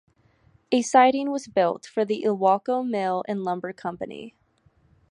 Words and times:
A 0.71 0.81
siding 0.81 1.29
was 1.29 1.45
built 1.45 1.85
for 1.85 2.05
the 2.05 2.23
Ilwaco 2.25 2.83
Mill 2.83 3.23
and 3.27 3.43
Lumber 3.43 3.71
Company. 3.71 4.33